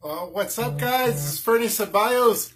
[0.00, 1.14] What's up, guys?
[1.14, 2.52] This is Ferny Ceballos.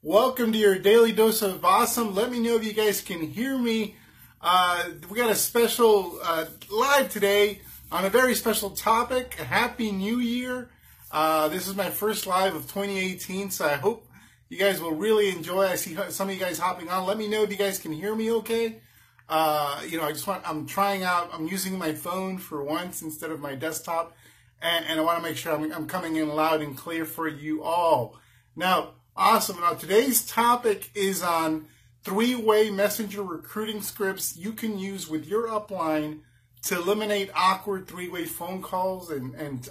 [0.00, 2.14] Welcome to your daily dose of awesome.
[2.14, 3.96] Let me know if you guys can hear me.
[4.40, 9.34] Uh, we got a special uh, live today on a very special topic.
[9.34, 10.70] Happy New Year.
[11.10, 14.06] Uh, this is my first live of 2018, so I hope
[14.48, 15.66] you guys will really enjoy.
[15.66, 17.06] I see some of you guys hopping on.
[17.06, 18.80] Let me know if you guys can hear me okay.
[19.28, 23.02] Uh, you know, I just want, I'm trying out, I'm using my phone for once
[23.02, 24.16] instead of my desktop,
[24.62, 27.28] and, and I want to make sure I'm, I'm coming in loud and clear for
[27.28, 28.18] you all.
[28.56, 29.60] Now, awesome.
[29.60, 31.66] Now, today's topic is on
[32.02, 36.20] three way messenger recruiting scripts you can use with your upline
[36.62, 39.68] to eliminate awkward three way phone calls and, and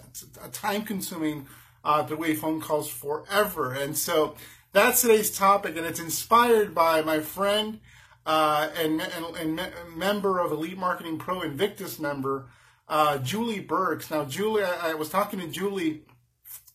[0.52, 1.48] time consuming
[1.84, 3.74] uh, three way phone calls forever.
[3.74, 4.36] And so
[4.72, 7.80] that's today's topic, and it's inspired by my friend
[8.26, 12.48] uh, and, and, and, member of Elite Marketing Pro Invictus member,
[12.88, 14.10] uh, Julie Burke.
[14.12, 16.04] Now, Julie, I, I, was talking to Julie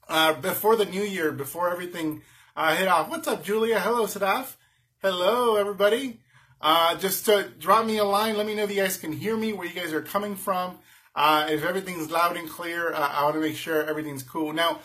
[0.09, 2.23] uh, before the new year, before everything
[2.57, 3.09] uh, hit off.
[3.09, 3.81] What's up, Julia?
[3.81, 4.57] Hello, Sadaf.
[5.03, 6.21] Hello, everybody.
[6.61, 7.29] Uh, just
[7.59, 8.37] drop me a line.
[8.37, 10.79] Let me know if you guys can hear me, where you guys are coming from.
[11.15, 14.53] Uh, if everything's loud and clear, I want to make sure everything's cool.
[14.53, 14.81] Now,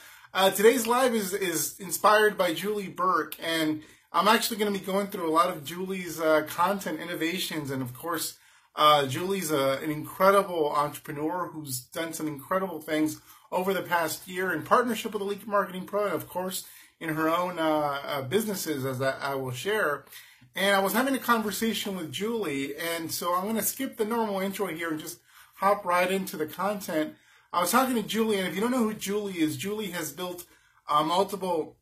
[0.56, 5.08] today's live is, is inspired by Julie Burke, and I'm actually going to be going
[5.08, 8.38] through a lot of Julie's uh, content innovations, and of course,
[8.76, 13.22] uh, Julie's a, an incredible entrepreneur who's done some incredible things
[13.52, 16.66] over the past year in partnership with the Elite Marketing Pro, of course,
[17.00, 20.06] in her own uh, uh businesses, as I, I will share.
[20.56, 24.06] And I was having a conversation with Julie, and so I'm going to skip the
[24.06, 25.20] normal intro here and just
[25.56, 27.16] hop right into the content.
[27.52, 30.12] I was talking to Julie, and if you don't know who Julie is, Julie has
[30.12, 30.46] built
[30.90, 31.78] uh, multiple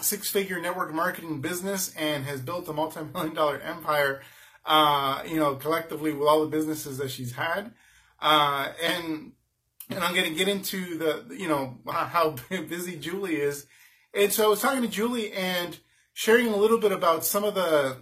[0.00, 4.22] six figure network marketing business and has built a multi million dollar empire,
[4.70, 7.72] uh, you know, collectively with all the businesses that she's had.
[8.20, 9.32] Uh, and,
[9.88, 13.66] and I'm going to get into the, you know, how busy Julie is.
[14.14, 15.76] And so I was talking to Julie and
[16.12, 17.96] sharing a little bit about some of the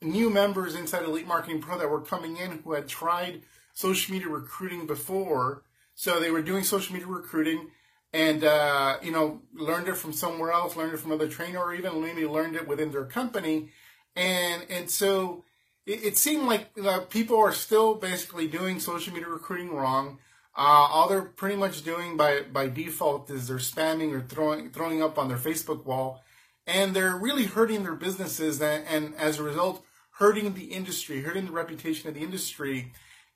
[0.00, 3.42] new members inside Elite Marketing Pro that were coming in who had tried
[3.74, 5.64] social media recruiting before.
[5.96, 7.68] So they were doing social media recruiting
[8.12, 11.74] and uh, you know learned it from somewhere else, learned it from other trainer, or
[11.74, 13.70] even maybe learned it within their company,
[14.16, 15.44] and and so
[15.86, 20.18] it, it seemed like uh, people are still basically doing social media recruiting wrong.
[20.56, 25.02] Uh, all they're pretty much doing by by default is they're spamming or throwing throwing
[25.02, 26.22] up on their Facebook wall,
[26.66, 29.84] and they're really hurting their businesses, and, and as a result,
[30.18, 32.92] hurting the industry, hurting the reputation of the industry.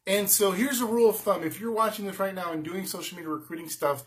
[0.06, 2.86] And so here's a rule of thumb: if you're watching this right now and doing
[2.86, 4.04] social media recruiting stuff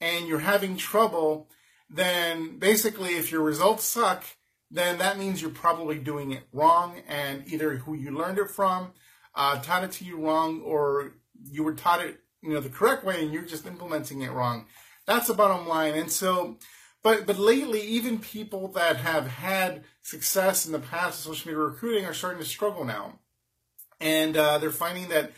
[0.00, 1.48] and you're having trouble,
[1.90, 4.24] then basically if your results suck,
[4.74, 8.92] then that means you're probably doing it wrong and either who you learned it from
[9.34, 11.12] uh, taught it to you wrong or
[11.50, 14.66] you were taught it you know the correct way and you're just implementing it wrong.
[15.06, 16.58] That's the bottom line and so
[17.02, 21.64] but but lately even people that have had success in the past with social media
[21.64, 23.18] recruiting are starting to struggle now.
[24.00, 25.32] And uh, they're finding that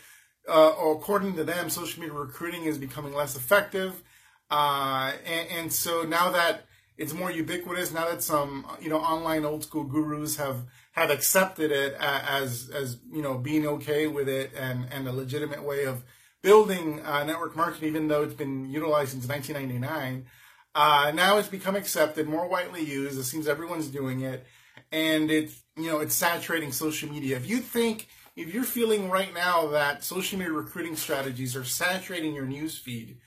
[0.47, 4.01] uh, according to them social media recruiting is becoming less effective.
[4.49, 6.66] Uh, and, and, so now that
[6.97, 10.63] it's more ubiquitous, now that some you know online old school gurus have
[10.93, 15.63] have accepted it as as you know being okay with it and and a legitimate
[15.63, 16.03] way of
[16.41, 20.25] building uh, network marketing, even though it's been utilized since 1999.
[20.73, 23.19] Uh, now it's become accepted, more widely used.
[23.19, 24.45] It seems everyone's doing it,
[24.91, 27.37] and it's you know it's saturating social media.
[27.37, 32.33] If you think if you're feeling right now that social media recruiting strategies are saturating
[32.33, 33.17] your news feed,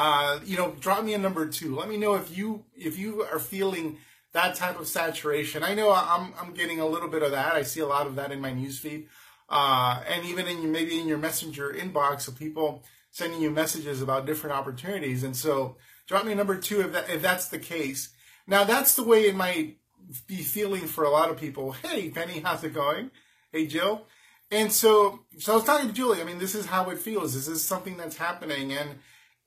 [0.00, 1.76] uh, you know, drop me a number two.
[1.76, 3.98] Let me know if you if you are feeling
[4.32, 5.62] that type of saturation.
[5.62, 7.52] I know I'm I'm getting a little bit of that.
[7.52, 9.08] I see a lot of that in my newsfeed,
[9.50, 14.24] uh, and even in maybe in your messenger inbox of people sending you messages about
[14.24, 15.22] different opportunities.
[15.22, 18.08] And so, drop me a number two if that if that's the case.
[18.46, 19.76] Now that's the way it might
[20.26, 21.72] be feeling for a lot of people.
[21.72, 23.10] Hey, Penny, how's it going?
[23.52, 24.06] Hey, Jill.
[24.50, 26.22] And so, so I was talking to Julie.
[26.22, 27.34] I mean, this is how it feels.
[27.34, 28.98] This is something that's happening, and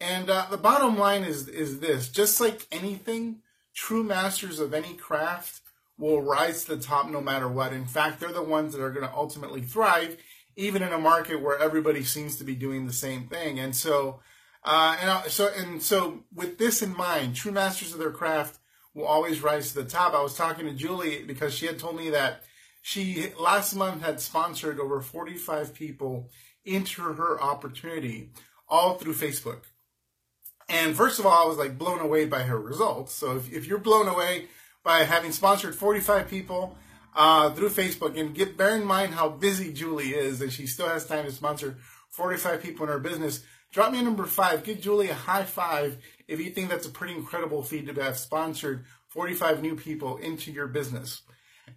[0.04, 3.38] and uh, the bottom line is is this: just like anything,
[3.74, 5.62] true masters of any craft
[5.98, 7.72] will rise to the top no matter what.
[7.72, 10.18] In fact, they're the ones that are going to ultimately thrive,
[10.56, 13.60] even in a market where everybody seems to be doing the same thing.
[13.60, 14.20] And so,
[14.64, 18.60] uh, and uh, so and so, with this in mind, true masters of their craft
[18.94, 20.14] will always rise to the top.
[20.14, 22.44] I was talking to Julie because she had told me that
[22.82, 26.30] she last month had sponsored over 45 people
[26.66, 28.32] into her opportunity
[28.68, 29.62] all through Facebook.
[30.70, 33.14] And first of all, I was like blown away by her results.
[33.14, 34.48] So if, if you're blown away
[34.84, 36.78] by having sponsored 45 people
[37.16, 40.88] uh, through Facebook, and get bear in mind how busy Julie is, and she still
[40.88, 41.78] has time to sponsor
[42.10, 43.44] 45 people in her business.
[43.72, 44.64] drop me a number five.
[44.64, 48.18] Give Julie a high five if you think that's a pretty incredible feat to have
[48.18, 51.22] sponsored 45 new people into your business.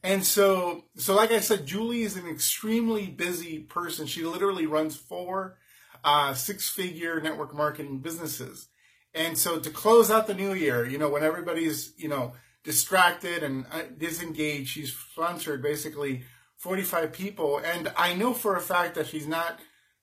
[0.02, 4.06] And so, so like I said, Julie is an extremely busy person.
[4.06, 5.58] She literally runs four
[6.04, 8.68] uh, six-figure network marketing businesses.
[9.16, 12.34] And so to close out the new year, you know, when everybody's, you know,
[12.64, 16.24] distracted and uh, disengaged, she's sponsored basically
[16.58, 17.58] 45 people.
[17.58, 19.58] And I know for a fact that she's not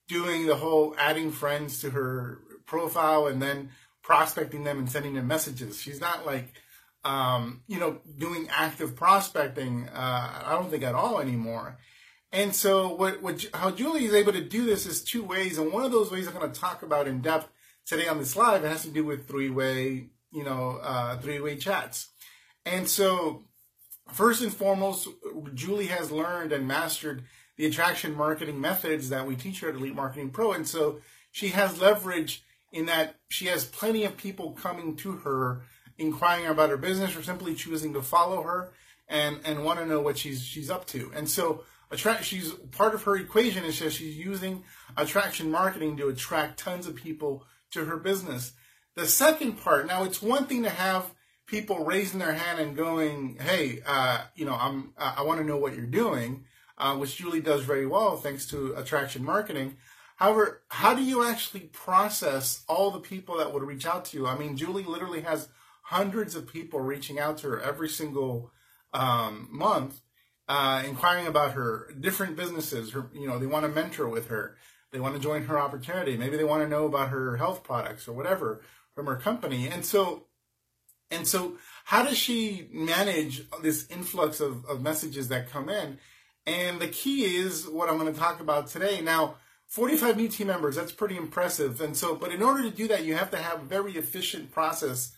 [0.08, 3.70] doing the whole adding friends to her profile and then
[4.02, 5.80] prospecting them and sending them messages.
[5.80, 6.52] She's not like,
[7.04, 9.88] um, you know, doing active prospecting.
[9.88, 11.78] Uh, I don't think at all anymore.
[12.32, 15.72] And so, what, what, how Julie is able to do this is two ways, and
[15.72, 17.48] one of those ways I'm going to talk about in depth
[17.86, 18.64] today on this live.
[18.64, 22.08] It has to do with three-way, you know, uh, three-way chats.
[22.64, 23.42] And so,
[24.12, 25.08] first and foremost,
[25.54, 27.24] Julie has learned and mastered
[27.56, 31.00] the attraction marketing methods that we teach her at Elite Marketing Pro, and so
[31.30, 32.42] she has leverage
[32.72, 35.62] in that she has plenty of people coming to her
[35.98, 38.72] inquiring about her business or simply choosing to follow her
[39.08, 41.12] and and want to know what she's she's up to.
[41.14, 44.64] And so attract she's part of her equation is that she's using
[44.96, 47.44] attraction marketing to attract tons of people
[47.74, 48.52] to her business.
[48.96, 51.12] The second part, now it's one thing to have
[51.46, 55.46] people raising their hand and going, "Hey, uh, you know, I'm uh, I want to
[55.46, 56.44] know what you're doing,"
[56.78, 59.76] uh, which Julie does very well thanks to attraction marketing.
[60.16, 64.26] However, how do you actually process all the people that would reach out to you?
[64.26, 65.48] I mean, Julie literally has
[65.82, 68.52] hundreds of people reaching out to her every single
[68.92, 70.00] um, month,
[70.48, 72.92] uh, inquiring about her different businesses.
[72.92, 74.56] Her, you know, they want to mentor with her.
[74.94, 76.16] They want to join her opportunity.
[76.16, 78.62] Maybe they want to know about her health products or whatever
[78.94, 79.66] from her company.
[79.66, 80.26] And so,
[81.10, 81.56] and so,
[81.86, 85.98] how does she manage this influx of, of messages that come in?
[86.46, 89.00] And the key is what I'm going to talk about today.
[89.00, 89.34] Now,
[89.66, 91.80] 45 new team members, that's pretty impressive.
[91.80, 94.52] And so, but in order to do that, you have to have a very efficient
[94.52, 95.10] process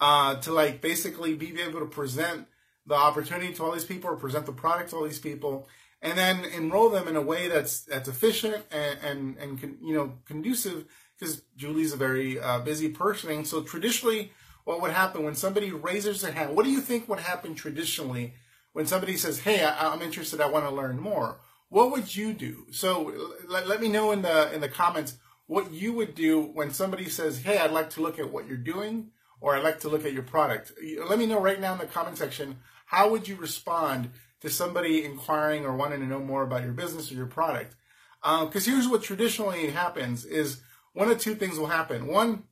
[0.00, 2.46] uh, to like basically be able to present
[2.86, 5.68] the opportunity to all these people or present the product to all these people
[6.00, 10.14] and then enroll them in a way that's that's efficient and and, and you know
[10.26, 10.84] conducive
[11.18, 14.32] because Julie's a very uh, busy person and so traditionally
[14.64, 18.34] what would happen when somebody raises their hand what do you think would happen traditionally
[18.72, 22.32] when somebody says hey I, am interested I want to learn more what would you
[22.32, 23.12] do so
[23.48, 27.08] let, let me know in the in the comments what you would do when somebody
[27.08, 29.10] says hey I'd like to look at what you're doing
[29.40, 30.72] or I'd like to look at your product.
[31.08, 34.10] Let me know right now in the comment section how would you respond
[34.40, 37.74] to somebody inquiring or wanting to know more about your business or your product.
[38.22, 40.60] Because um, here's what traditionally happens: is
[40.92, 42.06] one of two things will happen.
[42.06, 42.44] One,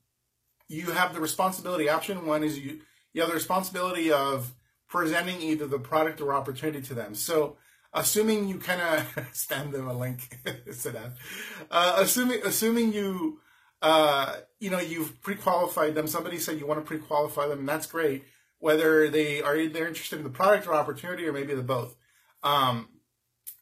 [0.69, 1.89] you have the responsibility.
[1.89, 2.81] Option one is you
[3.13, 4.55] you have the responsibility of
[4.89, 7.15] presenting either the product or opportunity to them.
[7.15, 7.57] So
[7.93, 10.39] assuming you kind of send them a link,
[11.71, 13.41] uh, assuming assuming you
[13.83, 16.07] uh, you know, you've pre-qualified them.
[16.07, 18.25] Somebody said you want to pre-qualify them, and that's great.
[18.59, 21.97] Whether they are they're interested in the product or opportunity, or maybe the both.
[22.43, 22.89] Um,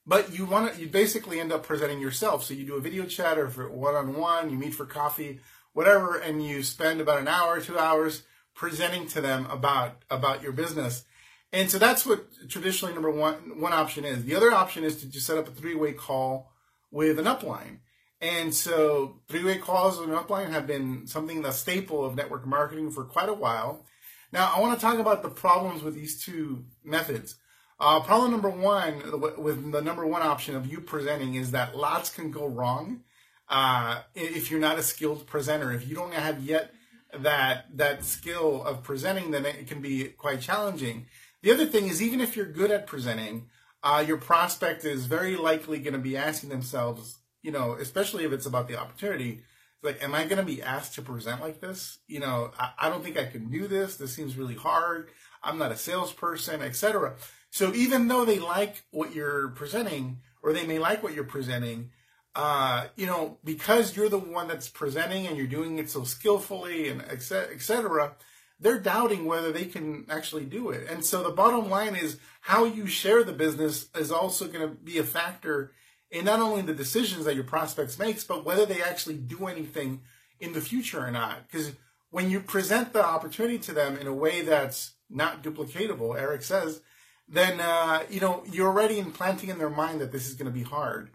[0.07, 2.45] but you want to, you basically end up presenting yourself.
[2.45, 5.41] So you do a video chat or one-on-one, you meet for coffee,
[5.73, 8.23] whatever, and you spend about an hour, two hours
[8.55, 11.05] presenting to them about about your business.
[11.53, 14.25] And so that's what traditionally number one one option is.
[14.25, 16.53] The other option is to just set up a three-way call
[16.91, 17.79] with an upline.
[18.21, 23.05] And so three-way calls and upline have been something the staple of network marketing for
[23.05, 23.85] quite a while.
[24.35, 27.37] Now, I want to talk about the problems with these two methods.
[27.79, 29.01] Uh, problem number one
[29.39, 33.05] with the number one option of you presenting is that lots can go wrong
[33.49, 35.73] uh, if you're not a skilled presenter.
[35.73, 36.73] If you don't have yet
[37.17, 41.07] that that skill of presenting, then it can be quite challenging.
[41.43, 43.47] The other thing is, even if you're good at presenting,
[43.85, 48.33] uh, your prospect is very likely going to be asking themselves, you know, especially if
[48.33, 49.43] it's about the opportunity,
[49.85, 51.99] like, am I going to be asked to present like this?
[52.09, 53.97] You know, I, I don't think I can do this.
[53.97, 55.11] This seems really hard.
[55.43, 57.15] I'm not a salesperson, etc.
[57.51, 61.91] So even though they like what you're presenting, or they may like what you're presenting,
[62.35, 66.89] uh, you know, because you're the one that's presenting and you're doing it so skillfully
[66.89, 68.17] and etc.,
[68.59, 70.89] they're doubting whether they can actually do it.
[70.89, 74.75] And so the bottom line is how you share the business is also going to
[74.75, 75.73] be a factor
[76.15, 80.01] in not only the decisions that your prospects makes, but whether they actually do anything
[80.39, 81.47] in the future or not.
[81.47, 81.73] Because
[82.11, 86.81] when you present the opportunity to them in a way that's not duplicatable, Eric says,
[87.29, 90.57] then uh, you know you're already implanting in their mind that this is going to
[90.57, 91.11] be hard.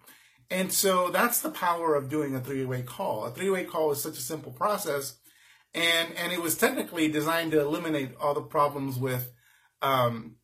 [0.52, 3.24] And so that's the power of doing a three-way call.
[3.24, 5.18] A three-way call is such a simple process,
[5.74, 9.32] and and it was technically designed to eliminate all the problems with,
[9.82, 10.36] um,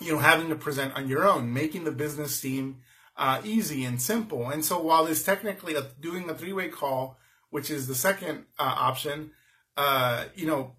[0.00, 2.78] you know, having to present on your own, making the business seem
[3.20, 4.48] uh, easy and simple.
[4.48, 7.18] And so while it's technically a, doing a three-way call
[7.50, 9.32] which is the second uh, option,
[9.76, 10.76] uh, you know,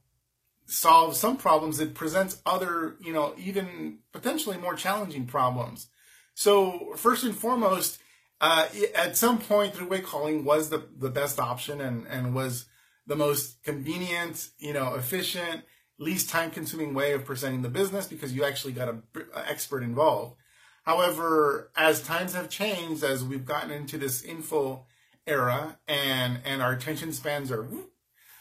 [0.65, 1.79] solves some problems.
[1.79, 5.88] It presents other, you know, even potentially more challenging problems.
[6.33, 8.00] So first and foremost,
[8.39, 12.65] uh, at some point, three-way calling was the, the best option and, and was
[13.05, 15.63] the most convenient, you know, efficient,
[16.00, 19.03] least time-consuming way of presenting the business because you actually got an
[19.36, 20.38] expert involved.
[20.83, 24.85] However, as times have changed, as we've gotten into this info
[25.27, 27.67] era and and our attention spans are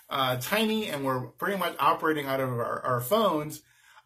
[0.09, 3.63] uh, tiny and we're pretty much operating out of our, our phones,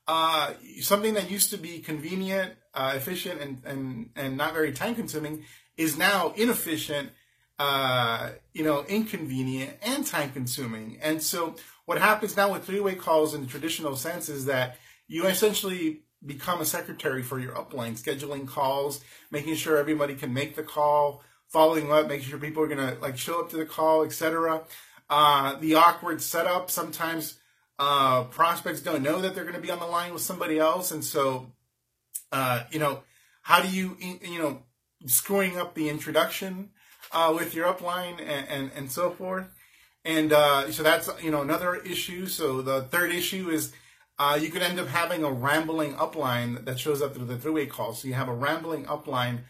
[0.06, 4.94] uh, something that used to be convenient, uh, efficient, and, and, and not very time
[4.94, 5.44] consuming
[5.76, 7.10] is now inefficient,
[7.58, 10.98] uh, you know, inconvenient and time consuming.
[11.00, 14.76] And so what happens now with three way calls in the traditional sense is that
[15.08, 19.00] you essentially become a secretary for your upline, scheduling calls,
[19.30, 23.18] making sure everybody can make the call, following up, making sure people are to like
[23.18, 24.62] show up to the call, etc.
[25.10, 26.70] Uh, the awkward setup.
[26.70, 27.38] Sometimes
[27.78, 30.90] uh, prospects don't know that they're going to be on the line with somebody else,
[30.90, 31.52] and so
[32.32, 33.02] uh, you know,
[33.42, 34.62] how do you you know
[35.06, 36.70] screwing up the introduction
[37.12, 39.46] uh, with your upline and, and, and so forth.
[40.04, 42.26] And uh, so that's you know another issue.
[42.26, 43.72] So the third issue is
[44.18, 47.66] uh, you could end up having a rambling upline that shows up through the three-way
[47.66, 47.94] call.
[47.94, 49.40] So you have a rambling upline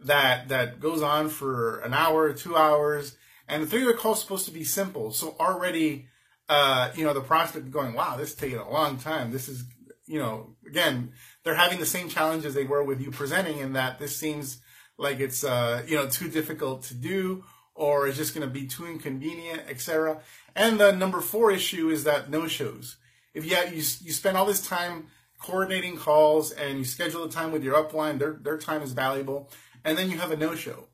[0.00, 3.16] that that goes on for an hour, two hours,
[3.48, 5.12] and the three-way call is supposed to be simple.
[5.12, 6.06] So already,
[6.48, 9.32] uh, you know, the prospect going, "Wow, this is taking a long time.
[9.32, 9.64] This is,
[10.06, 11.12] you know, again,
[11.42, 14.60] they're having the same challenges they were with you presenting, in that this seems
[14.98, 18.66] like it's uh, you know too difficult to do or it's just going to be
[18.66, 20.20] too inconvenient, etc.
[20.54, 22.96] And the number four issue is that no shows.
[23.34, 25.06] If you, have, you you spend all this time
[25.38, 29.50] coordinating calls and you schedule the time with your upline, their their time is valuable,
[29.84, 30.84] and then you have a no show,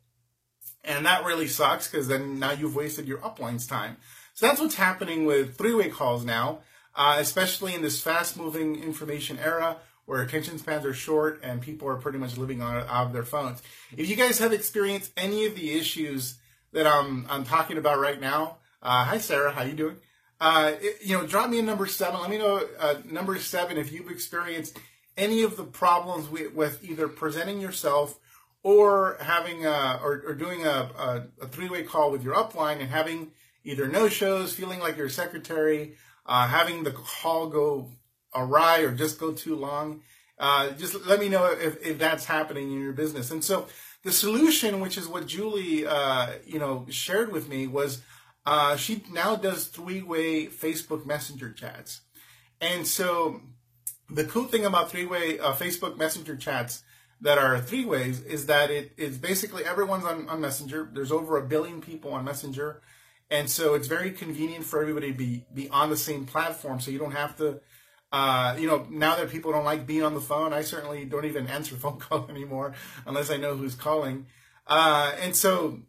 [0.84, 3.96] and that really sucks because then now you've wasted your upline's time.
[4.34, 6.60] So that's what's happening with three way calls now,
[6.94, 11.86] uh, especially in this fast moving information era where attention spans are short and people
[11.86, 13.60] are pretty much living on out of their phones.
[13.94, 16.38] If you guys have experienced any of the issues
[16.72, 19.96] that I'm I'm talking about right now, uh, hi Sarah, how you doing?
[20.40, 20.72] Uh,
[21.04, 22.20] you know, drop me a number seven.
[22.20, 24.78] Let me know uh, number seven if you've experienced
[25.16, 28.18] any of the problems with, either presenting yourself
[28.62, 32.90] or having a, or, or doing a, a, a three-way call with your upline and
[32.90, 33.32] having
[33.64, 35.94] either no shows, feeling like your secretary,
[36.26, 37.90] uh, having the call go
[38.34, 40.02] awry or just go too long.
[40.38, 43.32] Uh, just let me know if, if that's happening in your business.
[43.32, 43.66] And so
[44.04, 48.02] the solution, which is what Julie, uh, you know, shared with me, was
[48.48, 52.00] uh, she now does three-way Facebook Messenger chats.
[52.62, 53.42] And so
[54.08, 56.82] the cool thing about three-way uh, Facebook Messenger chats
[57.20, 60.88] that are three ways is that it is basically everyone's on, on Messenger.
[60.94, 62.80] There's over a billion people on Messenger.
[63.30, 66.80] And so it's very convenient for everybody to be, be on the same platform.
[66.80, 67.60] So you don't have to
[68.10, 71.26] uh, you know, now that people don't like being on the phone, I certainly don't
[71.26, 72.72] even answer phone call anymore
[73.04, 74.24] unless I know who's calling.
[74.66, 75.80] Uh, and so,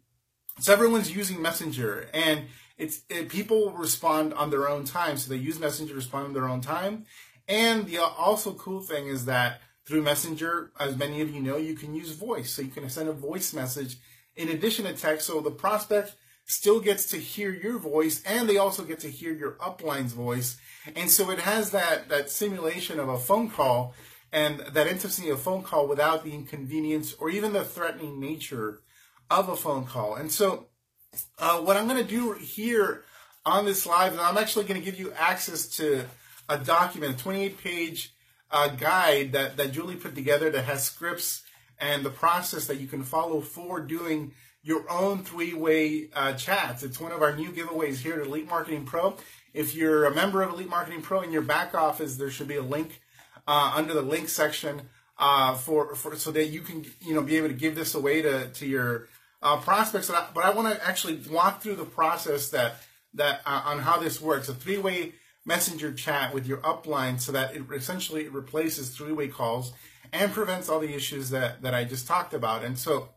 [0.59, 2.45] so everyone's using Messenger, and
[2.77, 5.17] it's it, people respond on their own time.
[5.17, 7.05] So they use Messenger to respond on their own time.
[7.47, 11.73] And the also cool thing is that through Messenger, as many of you know, you
[11.73, 12.51] can use voice.
[12.51, 13.97] So you can send a voice message
[14.35, 15.25] in addition to text.
[15.25, 19.33] So the prospect still gets to hear your voice and they also get to hear
[19.33, 20.57] your upline's voice.
[20.95, 23.93] And so it has that, that simulation of a phone call
[24.31, 28.81] and that intimacy of a phone call without the inconvenience or even the threatening nature
[29.29, 30.15] of a phone call.
[30.15, 30.67] And so
[31.37, 33.03] uh, what I'm going to do here
[33.45, 36.05] on this live, and I'm actually going to give you access to
[36.47, 38.13] a document, a 28 page
[38.51, 41.43] uh, guide that, that Julie put together that has scripts
[41.79, 46.83] and the process that you can follow for doing your own three-way uh, chats.
[46.83, 49.15] It's one of our new giveaways here at Elite Marketing Pro.
[49.53, 52.57] If you're a member of Elite Marketing Pro in your back office, there should be
[52.57, 53.01] a link
[53.47, 54.81] uh, under the link section
[55.17, 58.21] uh, for, for so that you can you know be able to give this away
[58.21, 59.07] to to your
[59.41, 60.07] uh, prospects.
[60.07, 62.75] But I, but I want to actually walk through the process that
[63.13, 64.49] that uh, on how this works.
[64.49, 65.13] A three-way
[65.45, 69.73] messenger chat with your upline, so that it essentially replaces three-way calls
[70.11, 72.63] and prevents all the issues that that I just talked about.
[72.63, 73.09] And so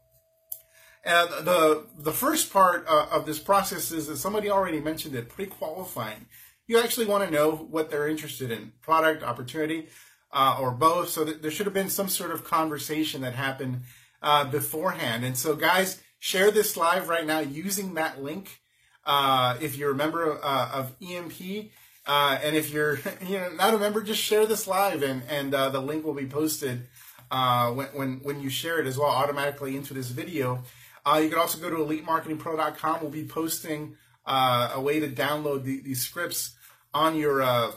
[1.04, 5.28] and the the first part uh, of this process is that somebody already mentioned it,
[5.28, 6.26] pre-qualifying.
[6.68, 9.88] You actually want to know what they're interested in, product, opportunity,
[10.32, 11.08] uh, or both.
[11.08, 13.82] So there should have been some sort of conversation that happened
[14.22, 15.24] uh, beforehand.
[15.24, 18.60] And so, guys, share this live right now using that link.
[19.04, 21.70] Uh, if you're a member uh, of EMP,
[22.06, 25.52] uh, and if you're you know not a member, just share this live, and and
[25.52, 26.86] the link will be posted
[27.30, 30.62] when when when you share it as well automatically into this video.
[31.04, 33.00] Uh, you can also go to elitemarketingpro.com.
[33.00, 36.54] We'll be posting uh, a way to download the, these scripts
[36.94, 37.72] on your uh,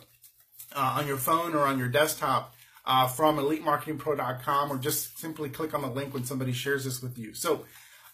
[0.75, 2.53] uh, on your phone or on your desktop
[2.85, 7.17] uh, from EliteMarketingPro.com, or just simply click on the link when somebody shares this with
[7.17, 7.33] you.
[7.33, 7.65] So,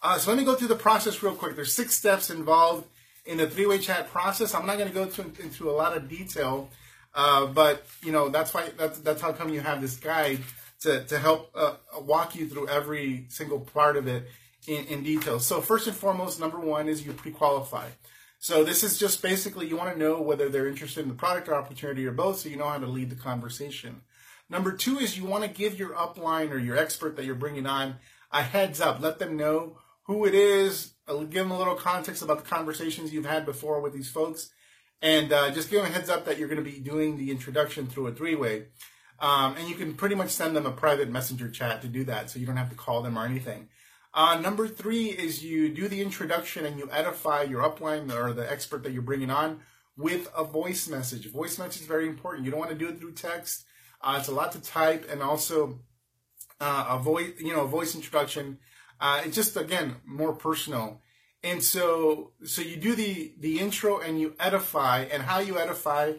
[0.04, 1.56] uh, so let me go through the process real quick.
[1.56, 2.88] There's six steps involved
[3.26, 4.54] in the three-way chat process.
[4.56, 5.04] I'm not going to go
[5.44, 6.70] into a lot of detail,
[7.14, 10.40] uh, but you know that's why that's, that's how come you have this guide
[10.82, 14.28] to to help uh, walk you through every single part of it
[14.68, 15.40] in, in detail.
[15.40, 17.90] So first and foremost, number one is you pre-qualify.
[18.40, 21.48] So this is just basically you want to know whether they're interested in the product
[21.48, 24.02] or opportunity or both, so you know how to lead the conversation.
[24.50, 27.68] Number two is you want to give your upline or your expert that you're bringing
[27.68, 27.98] on
[28.32, 29.00] a heads up.
[29.00, 29.78] Let them know
[30.12, 30.94] who it is.
[31.08, 34.50] Uh, give them a little context about the conversations you've had before with these folks,
[35.02, 37.32] and uh, just give them a heads up that you're going to be doing the
[37.32, 38.66] introduction through a three-way.
[39.20, 42.30] Um, and you can pretty much send them a private messenger chat to do that,
[42.30, 43.70] so you don't have to call them or anything.
[44.14, 48.52] Uh, number three is you do the introduction and you edify your upline or the
[48.52, 49.62] expert that you're bringing on
[49.96, 51.32] with a voice message.
[51.32, 52.44] Voice message is very important.
[52.44, 53.66] You don't want to do it through text.
[54.02, 55.80] Uh, it's a lot to type, and also
[56.60, 58.58] uh, a voice, you know, a voice introduction.
[59.02, 61.02] Uh, it's just again more personal.
[61.44, 66.14] And so, so you do the the intro and you edify, and how you edify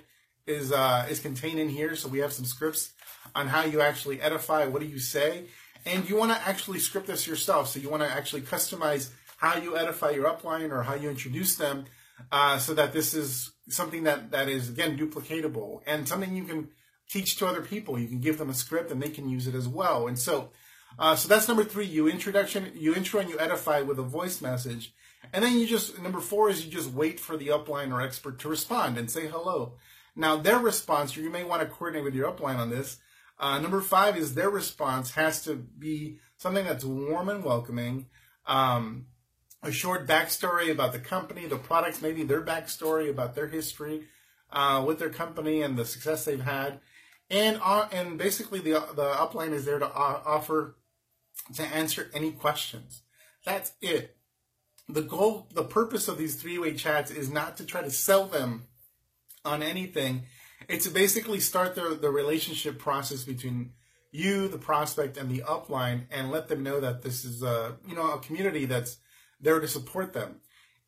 [0.46, 1.94] is uh, is contained in here.
[1.96, 2.92] So we have some scripts
[3.34, 4.66] on how you actually edify.
[4.66, 5.46] What do you say?
[5.84, 7.68] and you want to actually script this yourself.
[7.68, 11.56] So you want to actually customize how you edify your upline or how you introduce
[11.56, 11.86] them,
[12.30, 16.68] uh, so that this is something that that is again duplicatable and something you can
[17.08, 17.98] teach to other people.
[17.98, 20.06] You can give them a script and they can use it as well.
[20.06, 20.50] And so,
[20.98, 21.86] uh, so that's number three.
[21.86, 24.94] You introduction, you intro and you edify with a voice message,
[25.32, 28.38] and then you just number four is you just wait for the upline or expert
[28.40, 29.74] to respond and say hello.
[30.14, 32.98] Now their response, you may want to coordinate with your upline on this.
[33.38, 38.06] Uh, number five is their response has to be something that's warm and welcoming.
[38.46, 39.06] Um,
[39.62, 44.02] a short backstory about the company, the products, maybe their backstory about their history
[44.50, 46.80] uh, with their company and the success they've had,
[47.30, 50.76] and uh, and basically the the upline is there to offer
[51.54, 53.02] to answer any questions.
[53.44, 54.16] That's it.
[54.88, 58.26] The goal, the purpose of these three way chats is not to try to sell
[58.26, 58.64] them
[59.44, 60.22] on anything.
[60.68, 63.72] It's to basically start the, the relationship process between
[64.10, 67.94] you, the prospect, and the upline, and let them know that this is a you
[67.94, 68.98] know a community that's
[69.40, 70.36] there to support them.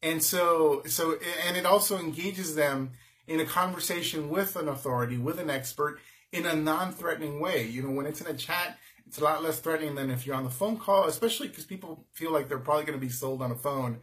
[0.03, 2.93] And so so and it also engages them
[3.27, 5.99] in a conversation with an authority, with an expert,
[6.31, 7.67] in a non-threatening way.
[7.67, 8.79] You know, when it's in a chat,
[9.15, 12.05] it's a lot less threatening than if you're on the phone call, especially because people
[12.11, 14.01] feel like they're probably going to be sold on a phone.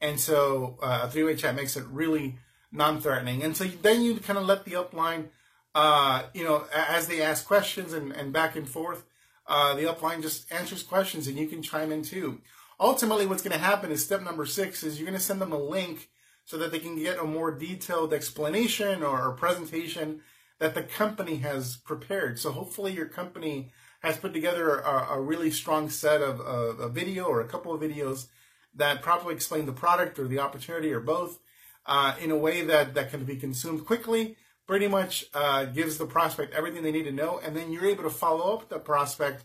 [0.00, 2.36] And so uh, a three-way chat makes it really
[2.72, 3.42] non-threatening.
[3.42, 5.26] And so then you kind of let the upline,
[5.74, 9.04] uh, you know, as they ask questions and, and back and forth,
[9.46, 12.40] uh, the upline just answers questions and you can chime in too.
[12.80, 15.52] Ultimately, what's going to happen is step number six is you're going to send them
[15.52, 16.08] a link
[16.46, 20.22] so that they can get a more detailed explanation or presentation
[20.58, 22.38] that the company has prepared.
[22.38, 23.70] So hopefully your company
[24.04, 27.80] has put together a, a really strong set of a video or a couple of
[27.80, 28.26] videos
[28.74, 31.38] that properly explain the product or the opportunity or both
[31.86, 34.36] uh, in a way that, that can be consumed quickly,
[34.66, 38.02] pretty much uh, gives the prospect everything they need to know, and then you're able
[38.02, 39.44] to follow up the prospect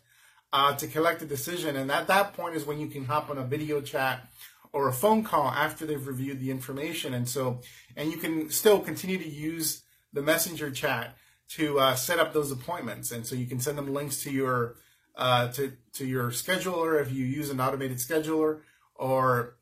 [0.53, 1.75] uh, to collect a decision.
[1.75, 4.27] And at that point is when you can hop on a video chat
[4.71, 7.13] or a phone call after they've reviewed the information.
[7.13, 7.59] And so,
[7.95, 11.15] and you can still continue to use the messenger chat
[11.49, 13.11] to uh, set up those appointments.
[13.11, 14.75] And so you can send them links to your
[15.15, 18.59] uh, to to your scheduler if you use an automated scheduler
[18.95, 19.55] or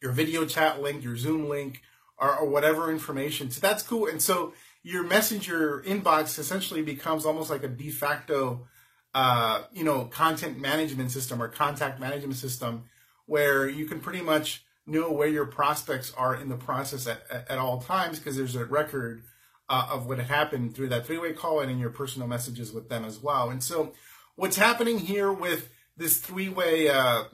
[0.00, 1.82] your video chat link, your Zoom link,
[2.18, 3.50] or, or whatever information.
[3.50, 4.06] So that's cool.
[4.06, 4.52] And so
[4.82, 8.66] your messenger inbox essentially becomes almost like a de facto,
[9.14, 12.84] uh, you know, content management system or contact management system
[13.26, 17.50] where you can pretty much know where your prospects are in the process at, at,
[17.50, 19.22] at all times because there's a record
[19.68, 22.88] uh, of what had happened through that three-way call and in your personal messages with
[22.88, 23.50] them as well.
[23.50, 23.92] And so
[24.36, 27.24] what's happening here with this three-way uh,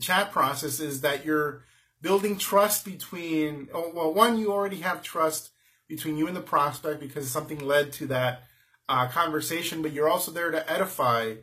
[0.00, 1.64] chat process is that you're
[2.00, 5.50] building trust between, oh, well, one, you already have trust
[5.88, 8.44] between you and the prospect because something led to that
[8.88, 11.34] uh, conversation, but you're also there to edify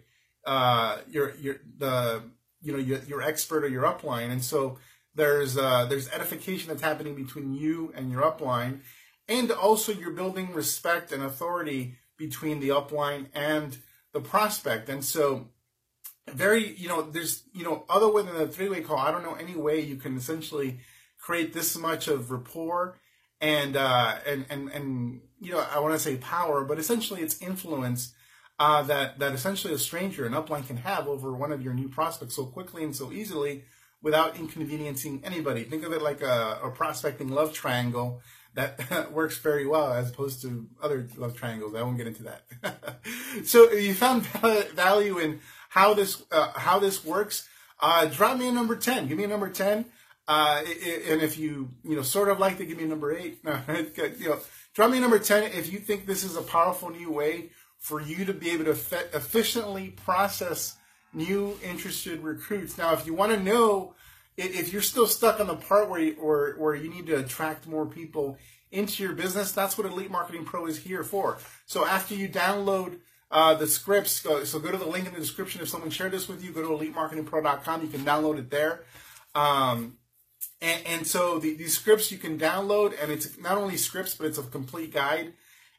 [0.45, 2.23] uh, your your the
[2.61, 4.77] you know your, your expert or your upline, and so
[5.15, 8.79] there's uh, there's edification that's happening between you and your upline,
[9.29, 13.77] and also you're building respect and authority between the upline and
[14.11, 15.47] the prospect, and so
[16.27, 19.55] very, you know, there's, you know, other than the three-way call, I don't know any
[19.55, 20.79] way you can essentially
[21.17, 22.99] create this much of rapport
[23.41, 27.41] and uh, and and and you know, I want to say power, but essentially it's
[27.41, 28.13] influence
[28.59, 31.87] uh, that that essentially a stranger, an upline, can have over one of your new
[31.87, 33.63] prospects so quickly and so easily
[34.01, 35.63] without inconveniencing anybody.
[35.63, 38.21] Think of it like a, a prospecting love triangle
[38.59, 41.75] that works very well as opposed to other love triangles.
[41.75, 42.99] I won't get into that.
[43.45, 47.47] so you found value in how this uh, how this works.
[47.79, 49.07] Uh, drop me a number ten.
[49.07, 49.85] Give me a number ten.
[50.27, 50.61] Uh,
[51.07, 53.59] and if you you know sort of like to give me a number eight, no,
[54.19, 54.39] you know,
[54.73, 58.01] drop me a number ten if you think this is a powerful new way for
[58.01, 60.75] you to be able to efficiently process
[61.13, 62.77] new interested recruits.
[62.77, 63.95] Now, if you want to know
[64.39, 67.67] if you're still stuck on the part where you, or where you need to attract
[67.67, 68.37] more people
[68.71, 71.37] into your business, that's what Elite Marketing Pro is here for.
[71.65, 72.99] So after you download
[73.31, 75.61] uh, the scripts, go, so go to the link in the description.
[75.61, 77.81] If someone shared this with you, go to elitemarketingpro.com.
[77.81, 78.83] You can download it there.
[79.35, 79.97] Um,
[80.61, 84.27] and, and, so the, these scripts you can download, and it's not only scripts, but
[84.27, 85.33] it's a complete guide.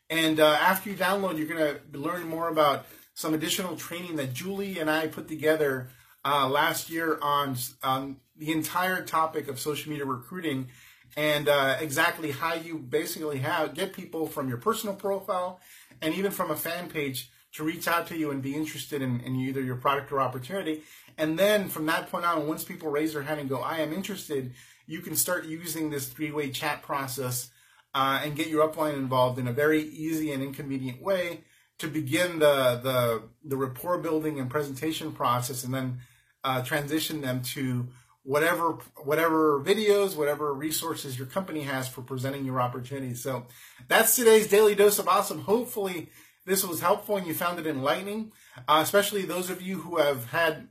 [0.09, 4.33] And uh, after you download, you're going to learn more about some additional training that
[4.33, 5.91] Julie and I put together
[6.25, 10.69] uh, last year on, on the entire topic of social media recruiting
[11.17, 15.61] and uh, exactly how you basically have get people from your personal profile
[16.03, 19.21] and even from a fan page to reach out to you and be interested in,
[19.21, 20.83] in either your product or opportunity.
[21.19, 23.93] And then from that point on, once people raise their hand and go, I am
[23.93, 24.55] interested,
[24.87, 27.51] you can start using this three way chat process
[27.95, 31.41] uh, and get your upline involved in a very easy and inconvenient way
[31.79, 35.99] to begin the the, the rapport building and presentation process, and then
[36.45, 37.89] uh, transition them to
[38.23, 43.23] whatever whatever videos, whatever resources your company has for presenting your opportunities.
[43.23, 43.47] So
[43.89, 45.41] that's today's daily dose of awesome.
[45.41, 46.11] Hopefully
[46.47, 48.33] this was helpful and you found it enlightening,
[48.69, 50.69] uh, especially those of you who have had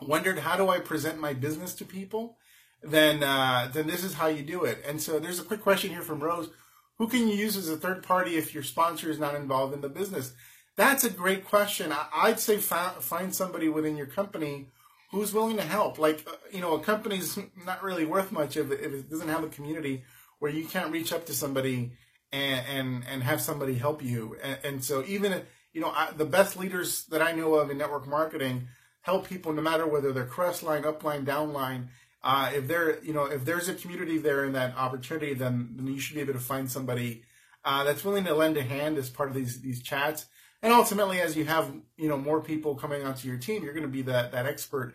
[0.00, 2.36] wondered how do I present my business to people.
[2.82, 4.82] Then uh, then this is how you do it.
[4.86, 6.50] And so there's a quick question here from Rose.
[6.98, 9.80] Who can you use as a third party if your sponsor is not involved in
[9.80, 10.32] the business?
[10.76, 11.92] That's a great question.
[12.14, 14.68] I'd say find somebody within your company
[15.10, 15.98] who's willing to help.
[15.98, 19.28] Like, uh, you know, a company's not really worth much if it, if it doesn't
[19.28, 20.04] have a community
[20.38, 21.92] where you can't reach up to somebody
[22.32, 24.36] and and, and have somebody help you.
[24.42, 25.42] And, and so even
[25.72, 28.68] you know I, the best leaders that I know of in network marketing
[29.02, 31.88] help people no matter whether they're cross-line, upline, downline.
[32.22, 35.86] Uh, if there, you know, if there's a community there in that opportunity, then, then
[35.86, 37.22] you should be able to find somebody
[37.64, 40.26] uh, that's willing to lend a hand as part of these these chats.
[40.62, 43.82] And ultimately, as you have you know more people coming onto your team, you're going
[43.82, 44.94] to be that that expert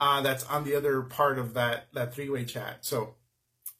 [0.00, 2.84] uh, that's on the other part of that that three way chat.
[2.84, 3.14] So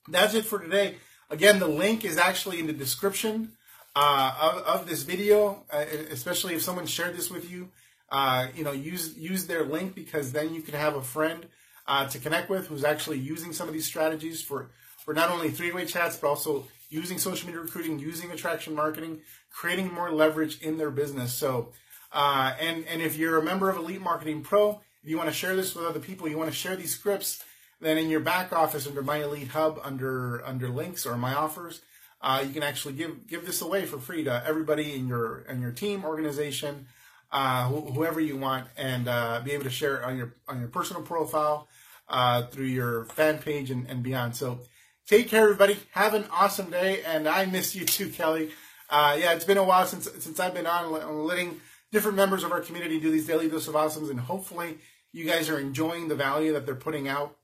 [0.09, 0.97] that's it for today.
[1.31, 3.53] Again, the link is actually in the description
[3.97, 7.71] uh, of, of this video, uh, especially if someone shared this with you.
[8.11, 11.47] Uh, you know, use use their link because then you can have a friend
[11.87, 14.71] uh, to connect with who's actually using some of these strategies for
[15.05, 19.23] for not only three way chats but also using social media recruiting, using attraction marketing,
[19.51, 21.33] creating more leverage in their business.
[21.33, 21.73] So,
[22.13, 25.35] uh, and and if you're a member of Elite Marketing Pro, if you want to
[25.35, 27.43] share this with other people, you want to share these scripts,
[27.81, 31.81] then in your back office under My Elite Hub, under under links or My Offers,
[32.21, 35.63] uh, you can actually give give this away for free to everybody in your in
[35.63, 36.87] your team, organization,
[37.33, 40.61] uh, wh- whoever you want, and uh, be able to share it on your on
[40.61, 41.69] your personal profile,
[42.09, 44.37] uh, through your fan page and, and beyond.
[44.37, 44.61] So
[45.07, 45.79] take care, everybody.
[45.93, 48.51] Have an awesome day, and I miss you too, Kelly.
[48.89, 51.61] Uh, yeah, it's been a while since since I've been on letting
[51.91, 54.79] different members of our community do these daily dose of awesomes, and hopefully
[55.13, 57.37] you guys are enjoying the value that they're putting out.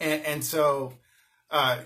[0.00, 0.94] And, and so,
[1.50, 1.78] uh,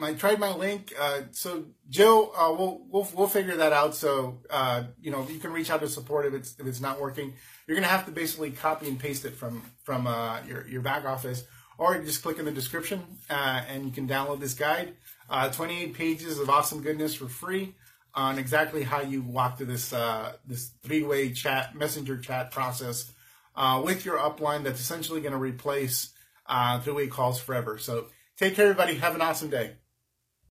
[0.00, 0.92] I tried my link.
[0.98, 3.94] Uh, so Joe, uh, we'll, we'll we'll figure that out.
[3.94, 7.00] So uh, you know, you can reach out to support if it's if it's not
[7.00, 7.34] working.
[7.66, 11.04] You're gonna have to basically copy and paste it from from uh, your your back
[11.04, 11.44] office,
[11.78, 14.94] or just click in the description uh, and you can download this guide.
[15.28, 17.74] Uh, 28 pages of awesome goodness for free
[18.14, 19.90] on exactly how you walk through this
[20.46, 23.10] this three way chat messenger chat process
[23.82, 24.62] with your upline.
[24.62, 26.10] That's essentially going to replace
[26.82, 27.78] three way calls forever.
[27.78, 28.06] So
[28.36, 28.94] take care, everybody.
[28.96, 29.72] Have an awesome day.